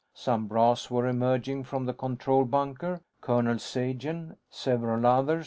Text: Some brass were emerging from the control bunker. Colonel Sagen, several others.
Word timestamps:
Some 0.15 0.47
brass 0.47 0.89
were 0.89 1.07
emerging 1.07 1.65
from 1.65 1.85
the 1.85 1.93
control 1.93 2.43
bunker. 2.45 3.01
Colonel 3.21 3.59
Sagen, 3.59 4.35
several 4.49 5.05
others. 5.05 5.39